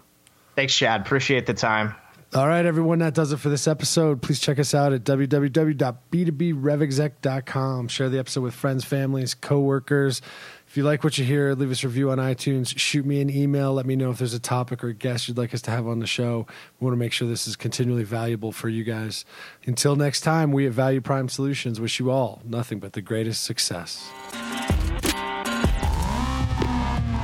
[0.55, 1.01] Thanks, Chad.
[1.01, 1.95] Appreciate the time.
[2.35, 4.21] All right, everyone, that does it for this episode.
[4.21, 7.87] Please check us out at www.b2brevexec.com.
[7.87, 10.21] Share the episode with friends, families, coworkers.
[10.67, 12.77] If you like what you hear, leave us a review on iTunes.
[12.77, 13.71] Shoot me an email.
[13.71, 15.87] Let me know if there's a topic or a guest you'd like us to have
[15.87, 16.45] on the show.
[16.81, 19.23] We want to make sure this is continually valuable for you guys.
[19.65, 23.45] Until next time, we at Value Prime Solutions wish you all nothing but the greatest
[23.45, 24.11] success.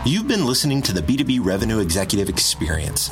[0.05, 3.12] You've been listening to the B2B Revenue Executive Experience.